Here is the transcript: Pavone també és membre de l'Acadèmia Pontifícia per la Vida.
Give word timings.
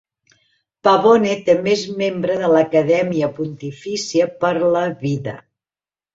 Pavone 0.87 1.35
també 1.49 1.73
és 1.79 1.83
membre 1.99 2.39
de 2.39 2.49
l'Acadèmia 2.55 3.31
Pontifícia 3.41 4.31
per 4.43 4.53
la 4.65 4.85
Vida. 5.05 5.37